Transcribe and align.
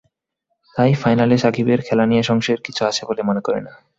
তাই 0.75 0.91
ফাইনালে 0.95 1.35
সাকিবের 1.37 1.79
খেলা 1.87 2.05
নিয়ে 2.05 2.23
সংশয়ের 2.23 2.61
কিছু 2.61 2.81
আছে 2.85 3.01
বলে 3.09 3.21
মনে 3.29 3.41
করি 3.43 3.61
না। 3.61 3.71